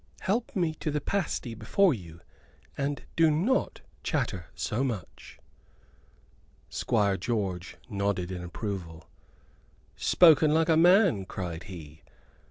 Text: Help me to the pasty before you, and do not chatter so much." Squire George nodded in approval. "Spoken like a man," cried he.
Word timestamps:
Help 0.21 0.55
me 0.55 0.73
to 0.73 0.89
the 0.89 0.99
pasty 0.99 1.53
before 1.53 1.93
you, 1.93 2.21
and 2.75 3.03
do 3.15 3.29
not 3.29 3.81
chatter 4.01 4.47
so 4.55 4.83
much." 4.83 5.37
Squire 6.71 7.17
George 7.17 7.77
nodded 7.87 8.31
in 8.31 8.43
approval. 8.43 9.07
"Spoken 9.95 10.55
like 10.55 10.69
a 10.69 10.75
man," 10.75 11.25
cried 11.27 11.65
he. 11.65 12.01